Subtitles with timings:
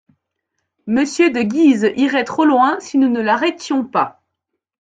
[0.87, 4.23] Monsieur de Guise irait trop loin, si nous ne l’arrêtions pas.